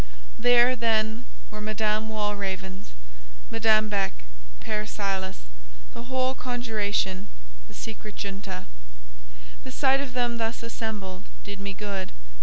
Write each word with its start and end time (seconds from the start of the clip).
There, 0.39 0.75
then, 0.75 1.25
were 1.51 1.61
Madame 1.61 2.09
Walravens, 2.09 2.87
Madame 3.51 3.87
Beck, 3.87 4.13
Père 4.59 4.87
Silas—the 4.87 6.03
whole 6.05 6.33
conjuration, 6.33 7.27
the 7.67 7.75
secret 7.75 8.15
junta. 8.17 8.65
The 9.63 9.71
sight 9.71 10.01
of 10.01 10.13
them 10.13 10.39
thus 10.39 10.63
assembled 10.63 11.25
did 11.43 11.59
me 11.59 11.73
good. 11.75 12.11